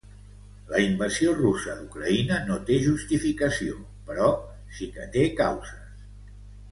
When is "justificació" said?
2.87-3.75